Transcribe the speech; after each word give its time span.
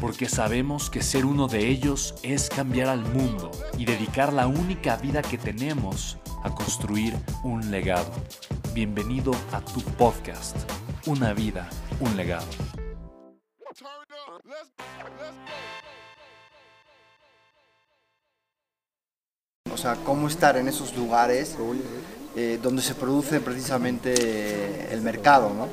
porque 0.00 0.28
sabemos 0.28 0.90
que 0.90 1.02
ser 1.02 1.24
uno 1.24 1.48
de 1.48 1.68
ellos 1.68 2.14
es 2.22 2.48
cambiar 2.48 2.88
al 2.88 3.00
mundo 3.00 3.50
y 3.78 3.84
dedicar 3.84 4.32
la 4.32 4.46
única 4.46 4.96
vida 4.96 5.22
que 5.22 5.38
tenemos 5.38 6.18
a 6.42 6.54
construir 6.54 7.14
un 7.42 7.70
legado. 7.70 8.10
Bienvenido 8.74 9.32
a 9.52 9.60
tu 9.60 9.80
podcast, 9.80 10.56
Una 11.06 11.32
vida, 11.32 11.68
un 12.00 12.16
legado. 12.16 12.46
O 19.72 19.78
sea, 19.78 19.94
cómo 20.04 20.28
estar 20.28 20.56
en 20.56 20.68
esos 20.68 20.96
lugares 20.96 21.56
eh, 22.34 22.58
donde 22.62 22.82
se 22.82 22.94
produce 22.94 23.40
precisamente 23.40 24.92
el 24.92 25.00
mercado, 25.00 25.52
¿no? 25.54 25.68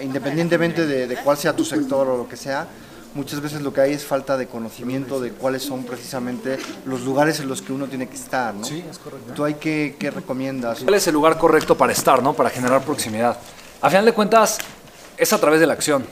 Independientemente 0.00 0.86
de, 0.86 1.06
de 1.06 1.16
cuál 1.16 1.36
sea 1.36 1.54
tu 1.54 1.64
sector 1.64 2.08
o 2.08 2.16
lo 2.16 2.28
que 2.28 2.36
sea, 2.36 2.66
muchas 3.14 3.40
veces 3.40 3.62
lo 3.62 3.72
que 3.72 3.80
hay 3.80 3.92
es 3.92 4.04
falta 4.04 4.36
de 4.36 4.46
conocimiento 4.46 5.20
de 5.20 5.30
cuáles 5.30 5.62
son 5.62 5.84
precisamente 5.84 6.58
los 6.84 7.02
lugares 7.02 7.40
en 7.40 7.48
los 7.48 7.62
que 7.62 7.72
uno 7.72 7.86
tiene 7.86 8.08
que 8.08 8.16
estar, 8.16 8.54
¿no? 8.54 8.64
Sí, 8.64 8.84
es 8.88 8.98
correcto. 8.98 9.32
¿Tú 9.34 9.44
hay 9.44 9.54
qué, 9.54 9.96
qué 9.98 10.10
recomiendas? 10.10 10.80
¿Cuál 10.80 10.94
es 10.94 11.06
el 11.06 11.14
lugar 11.14 11.38
correcto 11.38 11.76
para 11.76 11.92
estar, 11.92 12.22
¿no? 12.22 12.32
Para 12.34 12.50
generar 12.50 12.82
proximidad. 12.82 13.36
A 13.80 13.88
final 13.88 14.04
de 14.04 14.12
cuentas, 14.12 14.58
es 15.16 15.32
a 15.32 15.38
través 15.38 15.60
de 15.60 15.66
la 15.66 15.72
acción. 15.72 16.02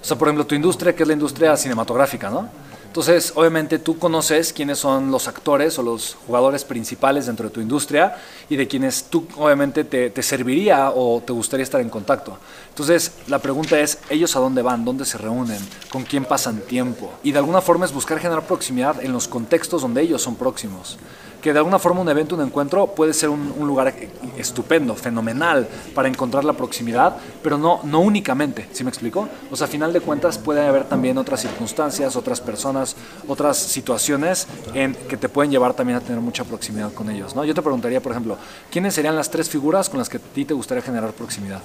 O 0.00 0.04
sea, 0.04 0.18
por 0.18 0.28
ejemplo, 0.28 0.46
tu 0.46 0.54
industria, 0.54 0.94
que 0.94 1.02
es 1.02 1.06
la 1.06 1.14
industria 1.14 1.56
cinematográfica, 1.56 2.30
¿no? 2.30 2.48
Entonces, 2.94 3.32
obviamente 3.34 3.80
tú 3.80 3.98
conoces 3.98 4.52
quiénes 4.52 4.78
son 4.78 5.10
los 5.10 5.26
actores 5.26 5.76
o 5.80 5.82
los 5.82 6.16
jugadores 6.28 6.62
principales 6.62 7.26
dentro 7.26 7.48
de 7.48 7.52
tu 7.52 7.60
industria 7.60 8.14
y 8.48 8.54
de 8.54 8.68
quienes 8.68 9.06
tú 9.10 9.26
obviamente 9.36 9.82
te, 9.82 10.10
te, 10.10 10.22
serviría 10.22 10.92
o 10.94 11.20
te 11.20 11.32
gustaría 11.32 11.64
estar 11.64 11.80
en 11.80 11.90
contacto. 11.90 12.38
Entonces, 12.68 13.14
la 13.26 13.40
pregunta 13.40 13.80
es, 13.80 13.98
¿ellos 14.10 14.36
a 14.36 14.38
dónde 14.38 14.62
van? 14.62 14.84
¿Dónde 14.84 15.04
se 15.06 15.18
reúnen? 15.18 15.58
¿Con 15.90 16.04
quién 16.04 16.24
pasan 16.24 16.60
tiempo? 16.60 17.10
Y 17.24 17.32
de 17.32 17.38
alguna 17.38 17.60
forma 17.60 17.84
es 17.84 17.92
buscar 17.92 18.20
generar 18.20 18.46
proximidad 18.46 19.04
en 19.04 19.12
los 19.12 19.26
contextos 19.26 19.82
donde 19.82 20.00
ellos 20.00 20.22
son 20.22 20.36
próximos 20.36 20.96
que 21.44 21.52
de 21.52 21.58
alguna 21.58 21.78
forma 21.78 22.00
un 22.00 22.08
evento, 22.08 22.36
un 22.36 22.40
encuentro 22.40 22.86
puede 22.86 23.12
ser 23.12 23.28
un, 23.28 23.52
lugar 23.66 23.94
estupendo, 24.38 24.94
fenomenal 24.94 25.68
para 25.94 26.08
encontrar 26.08 26.42
la 26.42 26.54
proximidad, 26.54 27.18
pero 27.42 27.58
no, 27.58 27.80
no 27.84 28.00
únicamente, 28.00 28.66
¿sí 28.72 28.82
me 28.82 28.88
explico? 28.88 29.28
O 29.50 29.54
sea, 29.54 29.66
a 29.66 29.68
final 29.68 29.92
de 29.92 30.00
cuentas 30.00 30.38
puede 30.38 30.66
haber 30.66 30.84
también 30.84 31.18
otras 31.18 31.42
circunstancias, 31.42 32.16
otras 32.16 32.40
personas, 32.40 32.96
otras 33.28 33.58
situaciones 33.58 34.46
en, 34.72 34.94
que 34.94 35.18
te 35.18 35.28
pueden 35.28 35.50
llevar 35.50 35.74
también 35.74 35.98
a 35.98 36.00
tener 36.00 36.22
mucha 36.22 36.44
proximidad 36.44 36.94
con 36.94 37.10
ellos, 37.10 37.36
¿no? 37.36 37.44
Yo 37.44 37.52
te 37.52 37.60
preguntaría, 37.60 38.00
por 38.00 38.12
ejemplo, 38.12 38.38
¿quiénes 38.70 38.94
serían 38.94 39.14
las 39.14 39.30
tres 39.30 39.50
figuras 39.50 39.90
con 39.90 39.98
las 39.98 40.08
que 40.08 40.16
a 40.16 40.20
ti 40.20 40.46
te 40.46 40.54
gustaría 40.54 40.82
generar 40.82 41.12
proximidad? 41.12 41.60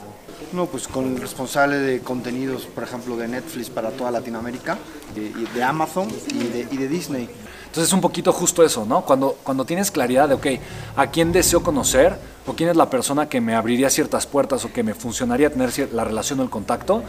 No, 0.52 0.66
pues 0.66 0.90
con 0.90 1.06
el 1.06 1.22
responsable 1.22 1.78
de 1.78 2.02
contenidos, 2.02 2.66
por 2.66 2.84
ejemplo, 2.84 3.16
de 3.16 3.30
Netflix 3.30 3.70
para 3.70 3.92
toda 3.92 4.12
Latinoamérica, 4.12 4.78
de, 5.16 5.32
de 5.32 5.64
Amazon 5.64 6.10
y 6.34 6.76
de 6.76 6.88
Disney. 6.90 7.30
Entonces 7.70 7.90
es 7.90 7.94
un 7.94 8.02
poquito 8.02 8.34
justo 8.34 8.64
eso, 8.64 8.84
¿no? 8.84 9.02
Cuando, 9.02 9.38
cuando 9.44 9.64
tienes 9.64 9.92
claridad 9.92 10.28
de, 10.28 10.34
ok, 10.34 10.48
a 10.96 11.08
quién 11.08 11.32
deseo 11.32 11.62
conocer 11.62 12.18
o 12.48 12.54
quién 12.54 12.70
es 12.70 12.76
la 12.76 12.90
persona 12.90 13.30
que 13.30 13.42
me 13.42 13.54
abriría 13.54 13.92
ciertas 13.92 14.26
puertas 14.26 14.66
o 14.66 14.74
que 14.74 14.82
me 14.82 14.96
funcionaría 14.96 15.52
tener 15.52 15.72
la 15.94 16.04
relación 16.04 16.40
o 16.40 16.44
el 16.44 16.50
contacto, 16.50 17.04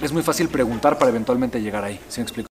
es 0.00 0.12
muy 0.12 0.22
fácil 0.22 0.48
preguntar 0.48 0.98
para 0.98 1.10
eventualmente 1.10 1.60
llegar 1.60 1.84
ahí. 1.84 2.00
¿Sí 2.08 2.20
me 2.20 2.22
explico? 2.22 2.48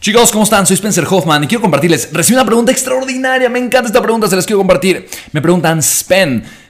Chicos, 0.00 0.30
¿cómo 0.30 0.44
están? 0.44 0.66
Soy 0.66 0.74
Spencer 0.74 1.04
Hoffman 1.10 1.44
y 1.44 1.46
quiero 1.48 1.62
compartirles. 1.62 2.12
Recibí 2.12 2.36
una 2.36 2.46
pregunta 2.46 2.70
extraordinaria, 2.70 3.50
me 3.50 3.58
encanta 3.58 3.88
esta 3.88 4.00
pregunta, 4.00 4.28
se 4.28 4.36
las 4.36 4.46
quiero 4.46 4.58
compartir. 4.58 5.08
Me 5.32 5.42
preguntan, 5.42 5.82
Spen, 5.82 6.44